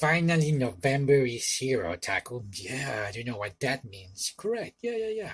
[0.00, 2.44] Finally, November is here, Otaku.
[2.52, 4.34] Yeah, I do you know what that means.
[4.36, 4.76] Correct.
[4.82, 5.32] Yeah, yeah, yeah.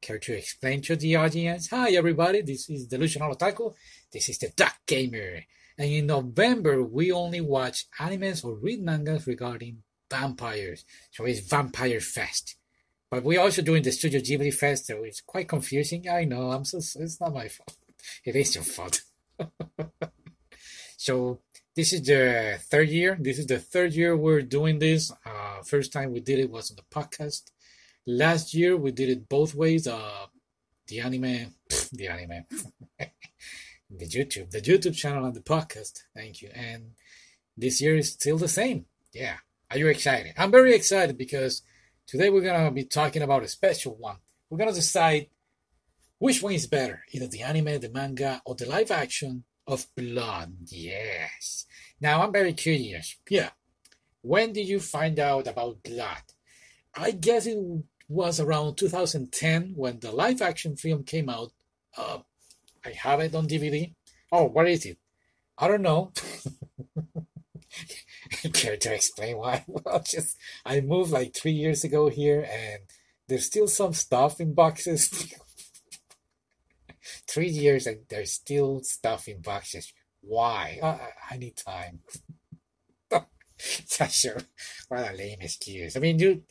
[0.00, 1.68] Care to explain to the audience?
[1.68, 2.42] Hi, everybody.
[2.42, 3.74] This is Delusional Otaku.
[4.12, 5.44] This is the Duck Gamer.
[5.78, 10.84] And in November, we only watch animes or read mangas regarding vampires.
[11.10, 12.56] So it's Vampire Fest.
[13.10, 16.08] But we're also doing the Studio Ghibli Fest, so it's quite confusing.
[16.08, 17.76] I know, I'm so, it's not my fault.
[18.24, 19.02] It is your fault.
[21.00, 21.38] so
[21.74, 23.16] this is the third year.
[23.18, 25.10] This is the third year we're doing this.
[25.24, 27.52] Uh, first time we did it was on the podcast.
[28.06, 29.86] Last year we did it both ways.
[29.86, 30.26] Uh,
[30.88, 31.54] the anime,
[31.92, 32.44] the anime,
[32.98, 36.02] the YouTube, the YouTube channel and the podcast.
[36.14, 36.50] Thank you.
[36.54, 36.90] And
[37.56, 38.84] this year is still the same.
[39.14, 39.36] Yeah.
[39.70, 40.34] Are you excited?
[40.36, 41.62] I'm very excited because
[42.06, 44.16] today we're gonna be talking about a special one.
[44.50, 45.28] We're gonna decide
[46.18, 50.54] which one is better, either the anime, the manga, or the live action of Blood.
[50.66, 51.66] Yes.
[52.00, 53.16] Now I'm very curious.
[53.28, 53.50] Yeah.
[54.22, 56.22] When did you find out about Blood?
[56.94, 57.58] I guess it
[58.08, 61.52] was around 2010 when the live action film came out.
[61.96, 62.18] Uh,
[62.84, 63.94] I have it on DVD.
[64.32, 64.98] Oh, what is it?
[65.56, 66.12] I don't know.
[68.52, 69.64] Care to explain why?
[69.68, 72.82] Well, just I moved like three years ago here, and
[73.28, 75.32] there's still some stuff in boxes.
[77.30, 79.92] three years, and there's still stuff in boxes.
[80.20, 80.78] Why?
[80.82, 82.00] I, I need time.
[84.10, 84.38] sure.
[84.88, 85.96] What a lame excuse.
[85.96, 86.42] I mean, you,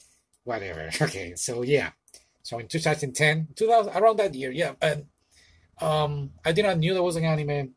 [0.44, 0.89] whatever.
[1.02, 1.91] Okay, so yeah.
[2.41, 4.73] So in 2010, 2000, around that year, yeah.
[4.81, 5.05] And
[5.81, 7.75] um, I did not knew there was an anime.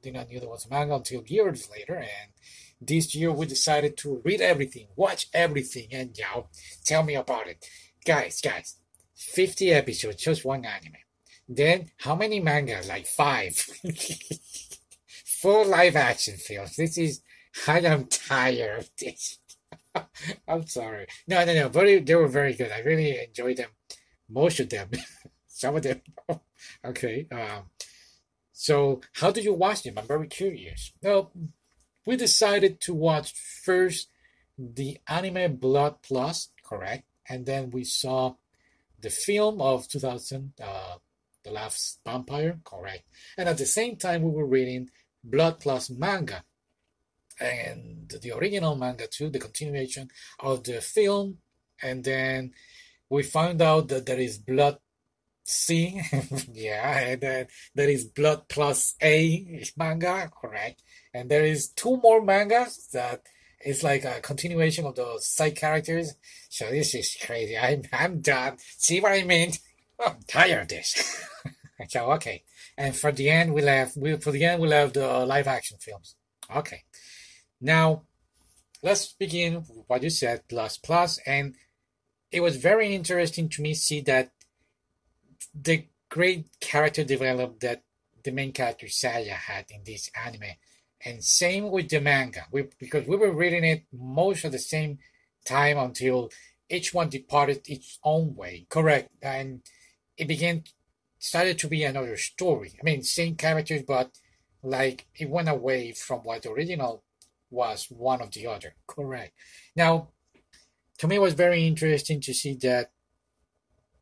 [0.00, 1.96] Did not knew there was a manga until years later.
[1.96, 2.30] And
[2.80, 6.46] this year we decided to read everything, watch everything, and know,
[6.84, 7.66] tell me about it,
[8.04, 8.40] guys.
[8.40, 8.76] Guys,
[9.16, 10.94] 50 episodes, just one anime.
[11.48, 12.82] Then how many manga?
[12.86, 13.56] Like five.
[15.40, 16.76] Full live action films.
[16.76, 17.22] This is
[17.66, 19.38] I am tired of this.
[20.48, 21.06] I'm sorry.
[21.26, 21.68] No, no, no.
[21.68, 22.70] But they were very good.
[22.70, 23.70] I really enjoyed them.
[24.28, 24.90] Most of them.
[25.46, 26.02] Some of them.
[26.84, 27.26] okay.
[27.32, 27.70] Um,
[28.52, 29.98] so how do you watch them?
[29.98, 30.92] I'm very curious.
[31.02, 31.32] Well,
[32.06, 34.08] we decided to watch first
[34.58, 37.04] the anime Blood Plus, correct?
[37.28, 38.34] And then we saw
[39.00, 40.96] the film of 2000, uh,
[41.44, 43.04] The Last Vampire, correct?
[43.36, 44.90] And at the same time, we were reading
[45.24, 46.44] Blood Plus manga
[47.40, 50.10] and the original manga too, the continuation
[50.40, 51.38] of the film,
[51.82, 52.52] and then
[53.08, 54.78] we found out that there is blood
[55.44, 56.00] C,
[56.52, 60.82] yeah, and then there is blood plus A manga, correct,
[61.14, 63.22] and there is two more mangas that
[63.64, 66.14] is like a continuation of those side characters.
[66.48, 67.56] So this is crazy.
[67.56, 68.58] I'm I'm done.
[68.76, 69.52] See what I mean?
[70.04, 71.24] I'm tired of this.
[71.88, 72.42] so okay,
[72.76, 73.96] and for the end we left.
[73.96, 76.14] We for the end we left the uh, live action films.
[76.54, 76.84] Okay.
[77.60, 78.02] Now,
[78.82, 81.54] let's begin with what you said, plus plus, and
[82.30, 84.30] it was very interesting to me see that
[85.54, 87.82] the great character development that
[88.24, 90.56] the main character Saya had in this anime,
[91.04, 94.98] and same with the manga, we, because we were reading it most of the same
[95.44, 96.30] time until
[96.68, 98.66] each one departed its own way.
[98.68, 99.62] Correct, and
[100.18, 100.64] it began
[101.18, 102.72] started to be another story.
[102.80, 104.10] I mean, same characters, but
[104.62, 107.02] like it went away from what the original
[107.50, 108.74] was one of the other.
[108.86, 109.32] Correct.
[109.74, 110.08] Now,
[110.98, 112.90] to me, it was very interesting to see that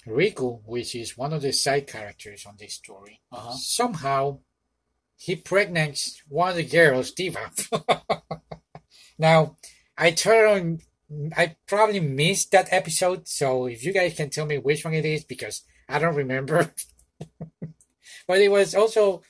[0.06, 3.54] Riku, which is one of the side characters on this story, uh-huh.
[3.56, 4.38] somehow
[5.16, 7.50] he pregnates one of the girls, Diva.
[9.18, 9.56] now,
[9.96, 14.58] I turned on, I probably missed that episode, so if you guys can tell me
[14.58, 16.72] which one it is, because I don't remember.
[18.26, 19.22] but it was also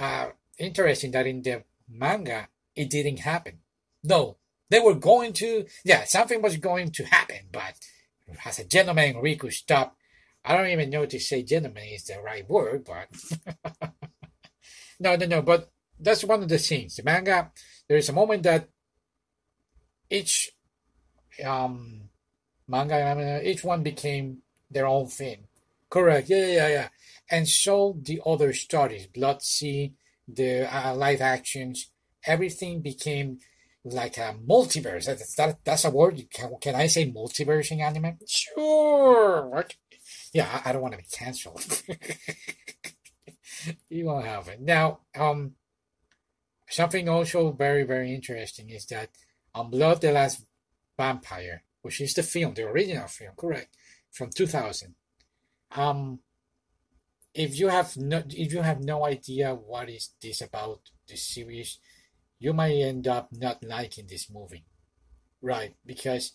[0.00, 3.58] uh, interesting that in the manga, it didn't happen.
[4.02, 4.36] No,
[4.70, 7.74] they were going to, yeah, something was going to happen, but
[8.44, 9.96] as a gentleman, Riku stopped.
[10.44, 13.08] I don't even know to say gentleman is the right word, but
[15.00, 15.42] no, no, no.
[15.42, 16.96] But that's one of the scenes.
[16.96, 17.50] The manga,
[17.88, 18.68] there is a moment that
[20.08, 20.52] each
[21.44, 22.08] um
[22.66, 24.38] manga, each one became
[24.70, 25.47] their own thing.
[25.90, 26.28] Correct.
[26.28, 26.88] Yeah, yeah, yeah.
[27.30, 29.94] And so the other stories, Blood C,
[30.26, 31.90] the uh, live actions,
[32.24, 33.38] everything became
[33.84, 35.06] like a multiverse.
[35.06, 36.22] That's that, that's a word.
[36.32, 38.18] Can, can I say multiverse in anime?
[38.26, 39.64] Sure.
[40.32, 41.82] Yeah, I, I don't want to be canceled.
[43.88, 44.60] you won't have it.
[44.60, 45.52] Now, um,
[46.68, 49.10] something also very, very interesting is that
[49.54, 50.44] on Blood the Last
[50.96, 53.76] Vampire, which is the film, the original film, correct,
[54.10, 54.94] from 2000.
[55.74, 56.20] Um,
[57.34, 61.78] if you have no, if you have no idea what is this about, this series,
[62.38, 64.64] you might end up not liking this movie.
[65.40, 66.32] Right, because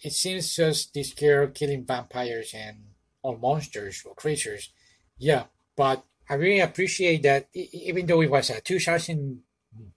[0.00, 2.78] it seems just this girl killing vampires and
[3.22, 4.70] or monsters or creatures.
[5.18, 9.40] Yeah, but I really appreciate that even though it was a 2000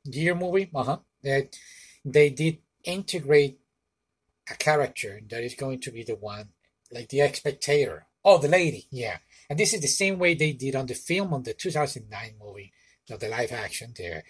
[0.05, 1.57] year movie, uh-huh, that
[2.05, 3.59] they did integrate
[4.49, 6.49] a character that is going to be the one,
[6.91, 8.05] like the spectator.
[8.31, 9.17] Oh, the lady, yeah.
[9.49, 12.71] And this is the same way they did on the film on the 2009 movie,
[13.05, 13.91] so the live action.
[13.95, 14.21] The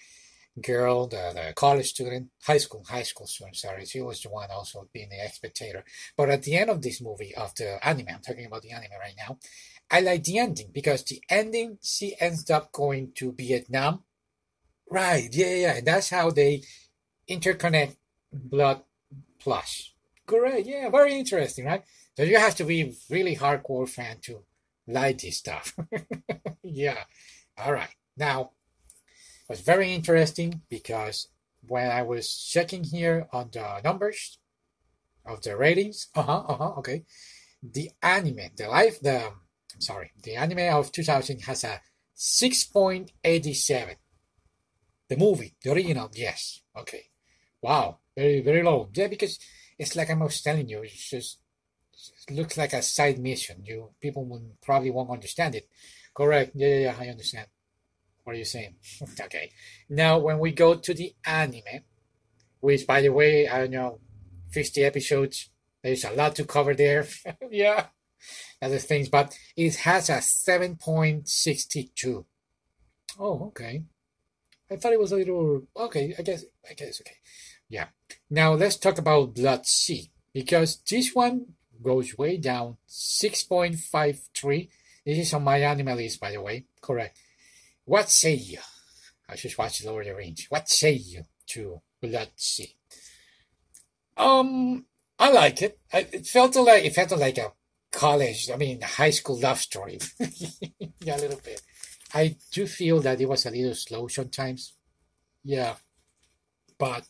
[0.61, 4.47] girl, the, the college student, high school, high school student, sorry, she was the one
[4.51, 5.83] also being the spectator.
[6.15, 8.99] But at the end of this movie, of the anime, I'm talking about the anime
[9.01, 9.37] right now,
[9.91, 14.03] I like the ending because the ending, she ends up going to Vietnam.
[14.89, 16.63] Right, yeah, yeah, and that's how they
[17.29, 17.97] interconnect
[18.31, 18.81] Blood
[19.39, 19.91] Plus.
[20.25, 21.83] Correct, yeah, very interesting, right?
[22.19, 24.43] So you have to be really hardcore fan to
[24.85, 25.73] like this stuff.
[26.63, 27.05] yeah,
[27.57, 27.95] all right.
[28.17, 28.51] Now,
[29.21, 31.29] it was very interesting because
[31.65, 34.37] when I was checking here on the numbers
[35.25, 37.05] of the ratings, uh huh, uh huh, okay,
[37.63, 39.27] the anime, the live, the
[39.73, 41.79] I'm sorry, the anime of 2000 has a
[42.17, 43.95] 6.87.
[45.07, 46.63] The movie, the original, yes.
[46.77, 47.11] Okay.
[47.61, 47.99] Wow.
[48.17, 48.89] Very, very low.
[48.93, 49.39] Yeah, because
[49.77, 51.37] it's like I was telling you, it's just
[52.29, 53.63] looks like a side mission.
[53.65, 55.67] You people will probably won't understand it.
[56.13, 56.51] Correct.
[56.55, 56.95] Yeah, yeah, yeah.
[56.99, 57.47] I understand.
[58.23, 58.75] What are you saying?
[59.21, 59.51] okay.
[59.89, 61.83] Now, when we go to the anime,
[62.59, 63.99] which, by the way, I don't know,
[64.51, 65.49] 50 episodes,
[65.81, 67.07] there's a lot to cover there.
[67.49, 67.87] yeah
[68.61, 72.25] other things, but it has a 7.62.
[73.17, 73.85] Oh, okay.
[74.71, 76.13] I thought it was a little okay.
[76.17, 77.15] I guess I guess okay.
[77.69, 77.87] Yeah.
[78.29, 84.69] Now let's talk about Blood C because this one goes way down 6.53.
[85.05, 86.65] This is on my anime list, by the way.
[86.81, 87.17] Correct.
[87.85, 88.59] What say you?
[89.27, 90.45] I just watched of the Rings.
[90.49, 92.75] What say you to Blood C
[94.17, 94.85] Um,
[95.17, 95.79] I like it.
[95.93, 97.51] It felt like it felt like a
[97.91, 99.99] college, I mean, high school love story.
[101.01, 101.61] yeah, a little bit.
[102.13, 104.73] I do feel that it was a little slow sometimes.
[105.43, 105.75] Yeah.
[106.77, 107.05] But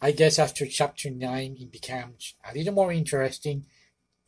[0.00, 3.66] I guess after chapter 9, it becomes a little more interesting.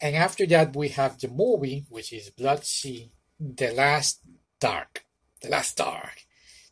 [0.00, 4.20] And after that, we have the movie, which is Blood C, The Last
[4.60, 5.04] Dark.
[5.40, 6.24] The Last Dark.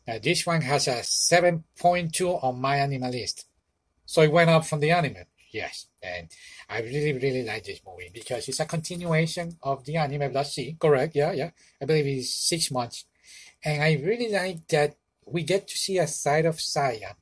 [0.07, 3.45] Now, this one has a 7.2 on my anime list.
[4.05, 5.25] So it went up from the anime.
[5.51, 5.87] Yes.
[6.01, 6.29] And
[6.69, 10.77] I really, really like this movie because it's a continuation of the anime Blood C.
[10.79, 11.15] Correct?
[11.15, 11.51] Yeah, yeah.
[11.81, 13.05] I believe it's six months.
[13.63, 14.95] And I really like that
[15.25, 17.13] we get to see a side of Saya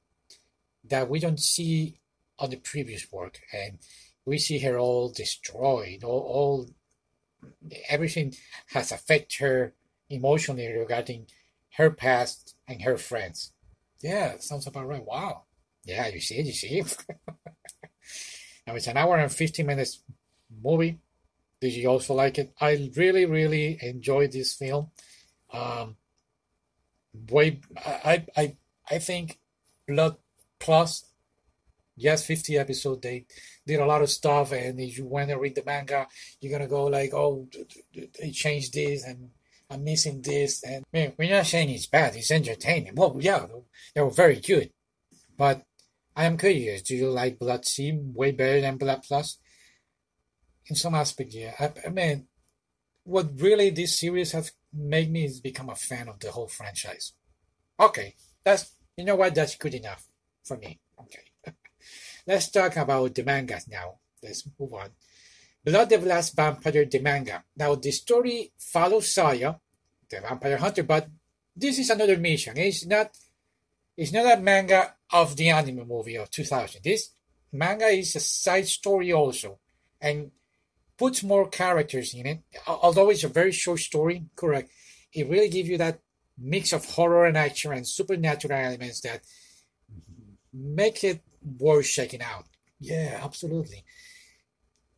[0.83, 1.99] that we don't see
[2.37, 3.39] on the previous work.
[3.51, 3.79] And
[4.25, 6.69] we see her all destroyed, all, all
[7.89, 8.33] everything
[8.68, 9.74] has affected her
[10.10, 11.27] emotionally regarding
[11.77, 13.51] her past and her friends.
[14.01, 15.06] Yeah, sounds about right.
[15.06, 15.44] Wow.
[15.83, 16.83] Yeah, you see, you see.
[18.68, 20.01] Now it's an hour and 15 minutes
[20.63, 21.00] movie.
[21.62, 22.54] Did you also like it?
[22.60, 24.89] I really, really enjoyed this film.
[25.54, 25.98] Um,
[27.30, 28.56] way, I, I,
[28.89, 29.39] I think
[29.88, 30.18] Blood
[30.60, 31.06] Plus,
[31.95, 33.01] yes, 50 episodes.
[33.01, 33.25] They
[33.65, 36.07] did a lot of stuff, and if you want to read the manga,
[36.39, 37.47] you're gonna go like, oh,
[38.19, 39.30] they changed this, and
[39.69, 40.63] I'm missing this.
[40.63, 42.15] And man, we're not saying it's bad.
[42.15, 42.95] It's entertaining.
[42.95, 43.45] Well, yeah,
[43.94, 44.71] they were very good,
[45.38, 45.63] but
[46.15, 49.38] I am curious, do you like Blood C way better than Blood Plus?
[50.67, 51.53] In some aspect, yeah.
[51.60, 52.27] I, I mean,
[53.03, 57.13] what really this series has made me is become a fan of the whole franchise.
[57.79, 60.08] Okay, that's, you know what, that's good enough
[60.43, 60.79] for me.
[61.01, 61.25] Okay.
[62.27, 64.00] Let's talk about the mangas now.
[64.24, 64.89] Let's move on.
[65.63, 67.44] Blood of Last Vampire, the manga.
[67.58, 69.55] Now, the story follows Saya,
[70.10, 71.08] the vampire hunter, but
[71.55, 72.58] this is another mission.
[72.58, 73.12] It's not
[73.98, 76.82] it's not a manga of the anime movie of 2000.
[76.84, 77.12] This
[77.51, 79.60] manga is a side story also
[80.01, 80.32] and
[80.98, 82.39] puts more characters in it.
[82.67, 84.70] Although it's a very short story, correct,
[85.13, 86.00] it really gives you that
[86.38, 89.22] mix of horror and action and supernatural elements that
[89.91, 90.75] mm-hmm.
[90.75, 91.22] make it
[91.59, 92.45] worth checking out.
[92.79, 93.83] Yeah, absolutely.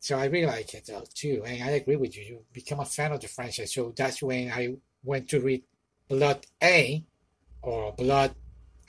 [0.00, 2.24] So I really like it uh, too, and I agree with you.
[2.24, 5.64] You become a fan of the franchise, so that's when I went to read
[6.08, 7.04] Blood A
[7.62, 8.34] or Blood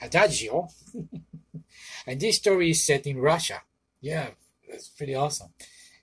[0.00, 0.68] Adagio.
[2.06, 3.62] and this story is set in Russia.
[4.00, 4.28] Yeah,
[4.68, 5.52] that's pretty awesome.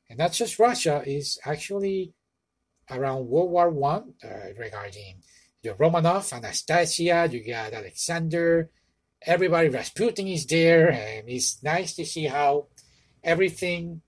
[0.10, 2.14] And not just Russia, is actually
[2.90, 5.24] around World War One uh, regarding
[5.64, 8.70] the Romanov, Anastasia, you got Alexander,
[9.22, 12.68] everybody, Rasputin is there, and it's nice to see how
[13.24, 14.02] everything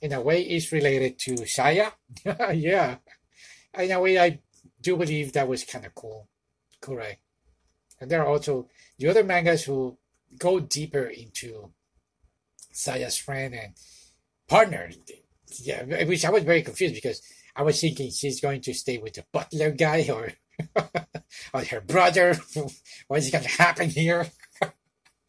[0.00, 1.92] in a way is related to Saya.
[2.52, 2.96] yeah.
[3.78, 4.40] In a way, I
[4.80, 6.28] do believe that was kind of cool.
[6.80, 7.20] Correct.
[8.00, 8.68] And there are also
[8.98, 9.96] the other mangas who
[10.38, 11.70] go deeper into
[12.72, 13.72] Saya's friend and
[14.48, 14.90] partner.
[15.60, 17.22] Yeah, which I was very confused because
[17.56, 20.32] I was thinking she's going to stay with the butler guy or
[21.54, 22.36] or her brother.
[23.08, 24.26] what is going to happen here?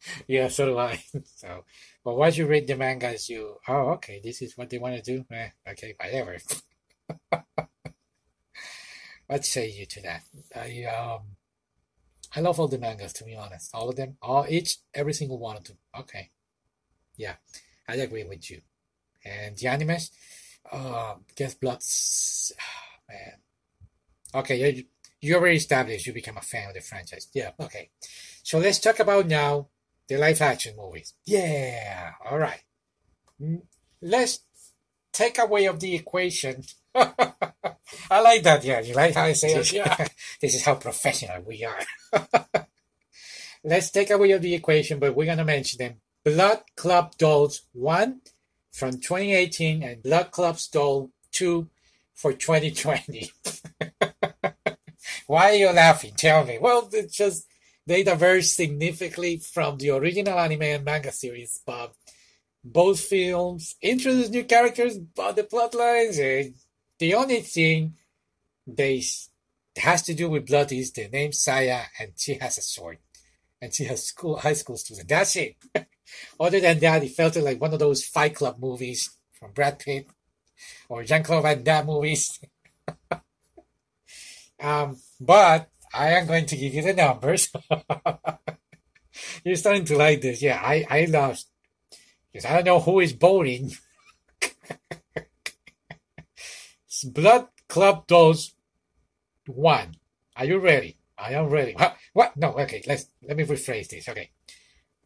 [0.26, 1.02] yeah, so do I.
[1.36, 1.64] So,
[2.04, 5.02] but once you read the mangas, you oh okay, this is what they want to
[5.02, 5.24] do.
[5.30, 6.38] Eh, okay, whatever.
[9.26, 10.22] what say you to that?
[10.54, 11.36] I um,
[12.34, 15.38] I love all the mangas to be honest, all of them, all each, every single
[15.38, 15.78] one of them.
[15.98, 16.30] Okay,
[17.16, 17.34] yeah,
[17.88, 18.62] I agree with you.
[19.24, 20.10] And the animes,
[20.70, 23.38] uh, Guess Bloods, oh, man.
[24.34, 24.84] Okay, you,
[25.20, 27.28] you already established you become a fan of the franchise.
[27.32, 27.90] Yeah, okay.
[28.42, 29.68] So let's talk about now
[30.08, 31.14] the live action movies.
[31.24, 32.62] Yeah, all right.
[33.40, 33.62] Mm,
[34.00, 34.40] let's
[35.12, 36.64] take away of the equation.
[36.94, 38.64] I like that.
[38.64, 39.72] Yeah, you like how I say it?
[39.72, 40.08] Yeah.
[40.40, 42.26] this is how professional we are.
[43.64, 46.00] Let's take away of the equation, but we're gonna mention them.
[46.24, 48.20] Blood Club Dolls 1
[48.72, 51.68] from 2018 and Blood Club Doll 2
[52.14, 53.30] for 2020.
[55.26, 56.14] Why are you laughing?
[56.16, 56.58] Tell me.
[56.60, 57.46] Well, it's just
[57.86, 61.94] they diverge significantly from the original anime and manga series, but
[62.64, 66.42] both films introduce new characters, but the plot lines, uh,
[66.98, 67.94] the only thing
[68.66, 69.02] they
[69.76, 72.98] has to do with blood is the name Saya, and she has a sword,
[73.60, 75.08] and she has school high school students.
[75.08, 75.56] That's it.
[76.40, 80.08] Other than that, it felt like one of those Fight Club movies from Brad Pitt
[80.88, 82.40] or Jean Claude Van Damme movies.
[84.60, 87.50] um, but I am going to give you the numbers.
[89.44, 90.42] You're starting to like this.
[90.42, 91.48] Yeah, I, I lost.
[92.30, 93.72] Because I don't know who is voting.
[97.04, 98.54] Blood Club Dolls
[99.46, 99.96] 1.
[100.36, 100.98] Are you ready?
[101.16, 101.72] I am ready.
[101.72, 101.96] What?
[102.12, 102.36] what?
[102.36, 104.08] No, okay, let's let me rephrase this.
[104.08, 104.30] Okay.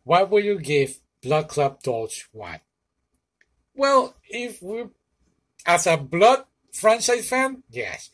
[0.03, 2.59] What will you give Blood Club Dolls 1?
[3.77, 4.87] Well, if we
[5.65, 8.11] as a Blood franchise fan, yes.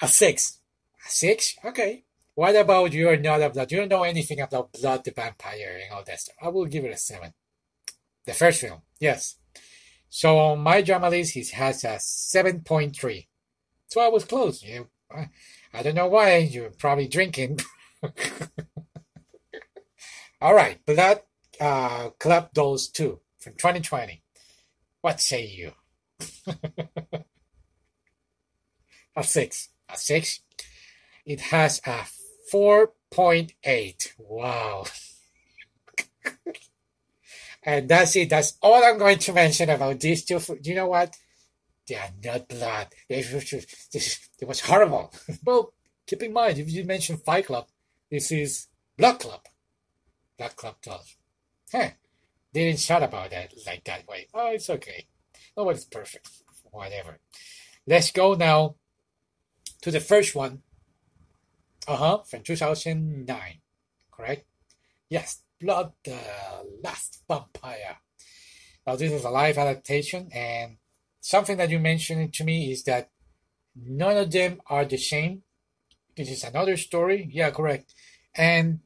[0.00, 0.60] A 6.
[1.06, 1.56] 6?
[1.64, 2.04] Okay.
[2.34, 3.70] What about you're not blood?
[3.70, 6.34] You don't know anything about Blood the Vampire and all that stuff.
[6.42, 7.32] I will give it a 7.
[8.26, 9.36] The first film, yes.
[10.08, 13.26] So on my drama list, he has a 7.3.
[13.86, 14.62] So I was close.
[14.62, 14.88] You,
[15.72, 16.38] I don't know why.
[16.38, 17.60] You're probably drinking.
[20.40, 21.20] All right, Blood
[21.60, 24.22] uh, Club Dolls 2 from 2020.
[25.00, 25.72] What say you?
[29.16, 29.68] a 6.
[29.88, 30.40] A 6.
[31.24, 32.04] It has a
[32.52, 34.08] 4.8.
[34.18, 34.84] Wow.
[37.62, 38.30] and that's it.
[38.30, 40.40] That's all I'm going to mention about these two.
[40.62, 41.16] You know what?
[41.86, 42.88] They are not blood.
[43.08, 45.12] It was horrible.
[45.44, 45.72] well,
[46.06, 47.66] keep in mind, if you mention Fight Club,
[48.10, 49.40] this is Blood Club.
[50.38, 51.16] Blood Club does.
[51.72, 51.90] Huh.
[52.52, 54.28] They didn't shout about that like that way.
[54.32, 55.06] Oh, it's okay.
[55.56, 56.28] Nobody's perfect.
[56.70, 57.18] Whatever.
[57.86, 58.76] Let's go now
[59.82, 60.62] to the first one.
[61.86, 62.18] Uh huh.
[62.18, 63.60] From 2009.
[64.10, 64.46] Correct?
[65.08, 65.42] Yes.
[65.60, 66.18] Blood the
[66.82, 67.98] Last Vampire.
[68.86, 70.76] Now, this is a live adaptation, and
[71.20, 73.10] something that you mentioned to me is that
[73.74, 75.42] none of them are the same.
[76.16, 77.30] This is another story.
[77.32, 77.94] Yeah, correct.
[78.34, 78.80] And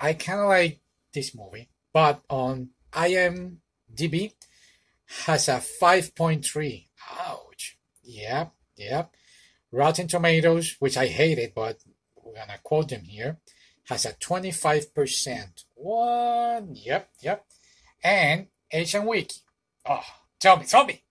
[0.00, 0.80] I kind of like
[1.14, 4.32] this movie, but on IMDb
[5.26, 6.86] has a 5.3.
[7.20, 7.78] Ouch.
[8.02, 9.14] Yep, yep.
[9.70, 11.78] Rotten Tomatoes, which I hated, but
[12.38, 13.38] we're gonna quote them here,
[13.88, 15.64] has a 25%.
[15.74, 17.44] One, yep, yep.
[18.02, 19.40] And Asian Wiki.
[19.88, 20.02] Oh,
[20.38, 21.02] tell me, tell me.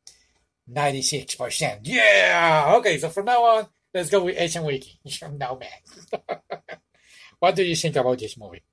[0.71, 1.79] 96%.
[1.83, 2.73] Yeah!
[2.77, 4.99] Okay, so from now on, let's go with Asian Wiki.
[5.37, 6.21] now, man.
[7.39, 8.63] what do you think about this movie?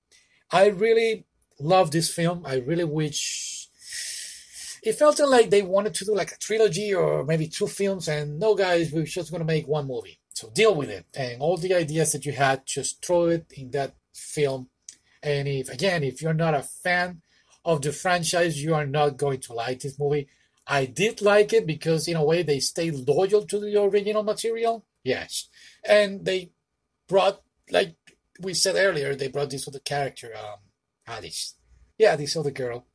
[0.51, 1.25] I really
[1.61, 2.45] love this film.
[2.47, 3.69] I really wish
[4.83, 8.39] it felt like they wanted to do like a trilogy or maybe two films, and
[8.39, 10.21] no, guys, we're just gonna make one movie.
[10.35, 13.71] So deal with it, and all the ideas that you had, just throw it in
[13.71, 14.69] that film.
[15.23, 17.23] And if again, if you're not a fan
[17.65, 20.29] of the franchise, you are not going to like this movie.
[20.67, 24.85] I did like it because in a way they stayed loyal to the original material.
[25.03, 25.49] Yes.
[25.85, 26.53] And they
[27.09, 27.97] brought like
[28.41, 30.59] we said earlier, they brought this other character, um,
[31.07, 31.55] Alice.
[31.99, 32.87] Yeah, this other girl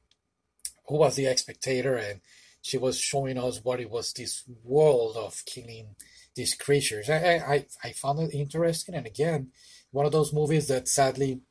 [0.88, 2.22] who was the spectator and
[2.62, 5.96] she was showing us what it was this world of killing
[6.40, 7.10] these creatures.
[7.10, 7.18] I,
[7.54, 9.52] I, I found it interesting and again,
[9.92, 11.42] one of those movies that sadly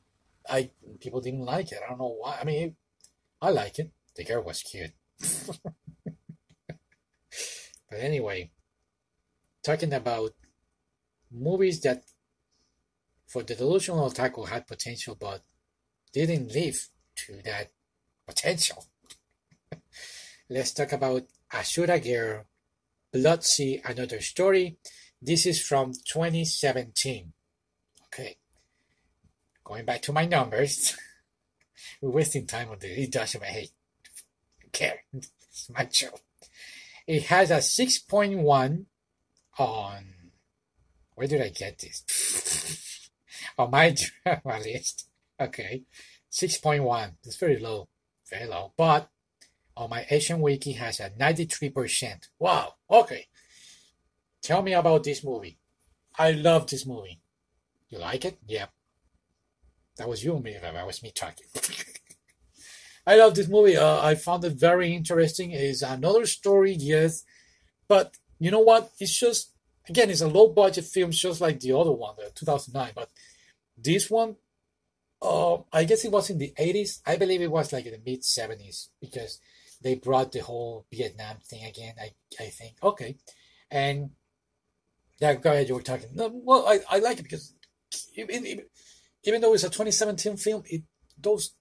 [0.48, 1.80] I people didn't like it.
[1.84, 2.38] I don't know why.
[2.40, 2.76] I mean
[3.40, 3.90] I like it.
[4.16, 4.92] The girl was cute.
[7.90, 8.50] But anyway,
[9.62, 10.32] talking about
[11.30, 12.04] movies that
[13.26, 15.42] for the delusional otaku had potential but
[16.12, 17.70] didn't live to that
[18.26, 18.84] potential.
[20.50, 22.44] Let's talk about Ashura Girl,
[23.12, 24.76] Blood C, Another Story.
[25.20, 27.32] This is from 2017.
[28.06, 28.36] Okay.
[29.64, 30.96] Going back to my numbers.
[32.02, 32.98] We're wasting time on this.
[32.98, 33.72] It doesn't hate.
[34.72, 35.04] care.
[35.50, 36.10] It's my show.
[37.06, 38.84] It has a 6.1
[39.58, 40.04] on
[41.18, 43.10] where did I get this?
[43.58, 43.90] on my
[44.24, 45.08] drama list.
[45.40, 45.82] Okay.
[46.30, 47.14] 6.1.
[47.24, 47.88] It's very low.
[48.30, 48.72] Very low.
[48.76, 49.10] But
[49.78, 52.28] on my Asian Wiki has a 93%.
[52.38, 52.74] Wow.
[52.90, 53.26] Okay.
[54.42, 55.58] Tell me about this movie.
[56.18, 57.20] I love this movie.
[57.88, 58.38] You like it?
[58.46, 58.66] Yeah.
[59.96, 60.56] That was you, me.
[60.60, 61.46] That was me talking.
[63.06, 63.76] I love this movie.
[63.76, 65.52] Uh, I found it very interesting.
[65.52, 67.24] It's another story, yes,
[67.88, 68.90] but you know what?
[69.00, 69.54] It's just
[69.88, 72.92] again, it's a low budget film, just like the other one, the 2009.
[72.94, 73.08] But
[73.78, 74.36] this one,
[75.22, 77.00] uh, I guess it was in the 80s.
[77.06, 79.40] I believe it was like in the mid 70s because
[79.80, 81.94] they brought the whole Vietnam thing again.
[82.00, 83.16] I I think okay,
[83.70, 84.10] and
[85.20, 85.68] yeah, go ahead.
[85.68, 86.08] You were talking.
[86.14, 87.54] Well, I, I like it because
[88.16, 88.62] even,
[89.24, 90.82] even though it's a 2017 film, it
[91.20, 91.54] those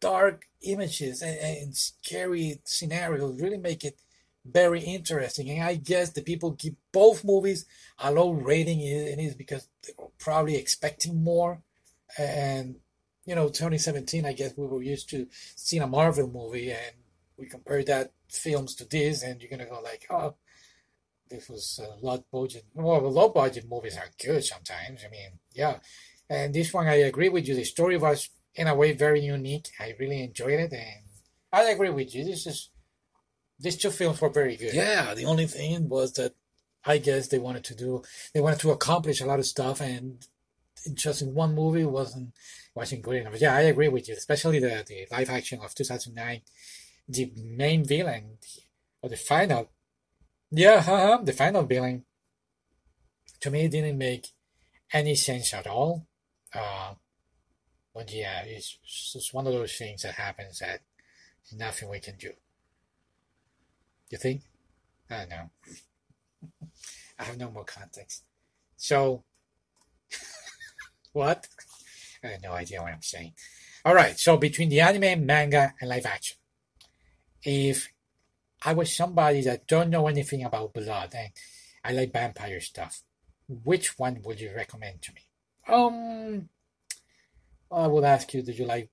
[0.00, 4.00] dark images and, and scary scenarios really make it
[4.44, 5.50] very interesting.
[5.50, 7.66] And I guess the people give both movies
[7.98, 11.62] a low rating in it because they were probably expecting more.
[12.18, 12.76] And
[13.26, 16.96] you know, 2017, I guess we were used to seeing a Marvel movie, and
[17.40, 20.34] we compare that films to this, and you're gonna go like, oh,
[21.28, 22.64] this was a low budget.
[22.74, 25.02] Well, low budget movies are good sometimes.
[25.04, 25.78] I mean, yeah.
[26.28, 27.54] And this one, I agree with you.
[27.54, 29.68] The story was in a way very unique.
[29.78, 31.04] I really enjoyed it, and
[31.52, 32.24] I agree with you.
[32.24, 32.70] This is
[33.58, 34.74] these two films were very good.
[34.74, 36.34] Yeah, the only thing was that
[36.84, 38.02] I guess they wanted to do
[38.34, 40.24] they wanted to accomplish a lot of stuff, and
[40.94, 42.32] just in one movie wasn't
[42.74, 43.40] wasn't good enough.
[43.40, 46.42] Yeah, I agree with you, especially the the live action of 2009.
[47.10, 48.38] The main villain,
[49.02, 49.70] or the final,
[50.50, 52.04] yeah, the final villain,
[53.40, 54.28] to me didn't make
[54.92, 56.06] any sense at all.
[56.54, 56.94] Uh,
[57.94, 58.78] but yeah, it's
[59.12, 60.80] just one of those things that happens that
[61.56, 62.30] nothing we can do.
[64.10, 64.42] You think?
[65.10, 65.50] I don't know.
[67.18, 68.24] I have no more context.
[68.76, 69.24] So,
[71.12, 71.46] what?
[72.22, 73.32] I have no idea what I'm saying.
[73.84, 74.18] All right.
[74.18, 76.36] So between the anime, manga, and live action,
[77.44, 77.88] if
[78.64, 81.30] I was somebody that don't know anything about blood and
[81.84, 83.02] I like vampire stuff,
[83.48, 85.22] which one would you recommend to me?
[85.68, 86.48] Um,
[87.70, 88.90] I would ask you, do you like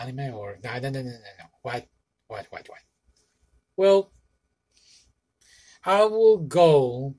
[0.00, 1.44] anime or no, no, no, no, no, no.
[1.62, 1.86] What,
[2.26, 2.80] what, what, what?
[3.76, 4.10] Well,
[5.84, 7.14] I will go.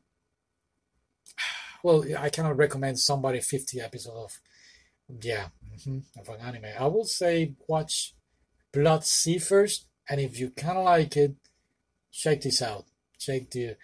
[1.83, 4.39] Well, I cannot recommend somebody 50 episodes
[5.07, 6.71] of, yeah, mm-hmm, of an anime.
[6.79, 8.15] I will say watch
[8.71, 11.35] Blood C first, and if you kind of like it,
[12.11, 12.85] check this out.
[13.19, 13.75] Check the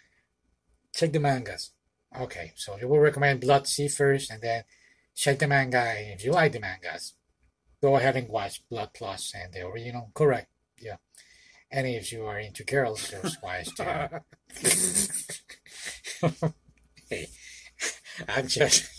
[0.93, 1.71] check the mangas.
[2.19, 4.63] Okay, so you will recommend Blood C first, and then
[5.15, 5.79] check the manga.
[5.79, 7.13] And if you like the mangas,
[7.81, 10.11] go ahead and watch Blood Plus and the original.
[10.13, 10.49] Correct.
[10.79, 10.97] Yeah.
[11.71, 14.21] And if you are into girls, just watch the.
[17.09, 17.27] hey,
[18.27, 18.89] I'm just.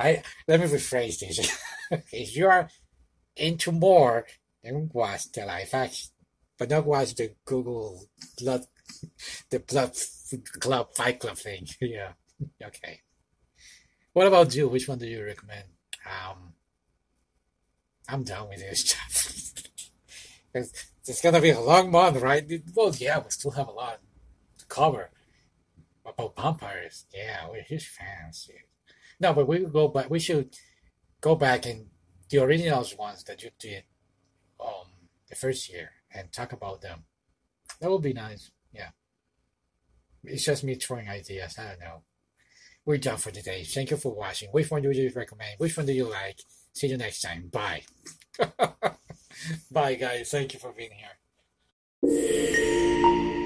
[0.00, 1.58] I let me rephrase this.
[2.12, 2.68] if you are
[3.36, 4.26] into more,
[4.62, 6.10] then watch the live action,
[6.58, 8.06] but not watch the Google
[8.38, 8.66] blood,
[9.50, 9.96] the blood
[10.60, 11.66] club fight club thing.
[11.80, 12.12] yeah.
[12.62, 13.00] Okay.
[14.12, 14.68] What about you?
[14.68, 15.64] Which one do you recommend?
[16.06, 16.52] Um,
[18.08, 18.80] I'm done with this
[20.54, 20.88] stuff.
[21.06, 22.44] it's gonna be a long month, right?
[22.74, 24.00] Well, yeah, we still have a lot
[24.58, 25.10] to cover
[26.04, 27.06] about vampires.
[27.12, 28.48] Yeah, we're huge fans.
[29.18, 30.10] No, but we go back.
[30.10, 30.54] We should
[31.20, 31.86] go back and
[32.30, 33.84] the originals ones that you did
[34.60, 34.88] um
[35.28, 37.04] the first year and talk about them.
[37.80, 38.50] That would be nice.
[38.72, 38.90] Yeah.
[40.22, 41.56] It's just me throwing ideas.
[41.58, 42.02] I don't know.
[42.86, 43.64] We're done for today.
[43.64, 44.50] Thank you for watching.
[44.50, 45.54] Which one do you recommend?
[45.58, 46.38] Which one do you like?
[46.74, 47.50] See you next time.
[47.50, 47.82] Bye.
[49.70, 50.30] Bye, guys.
[50.30, 50.90] Thank you for being
[52.02, 53.40] here.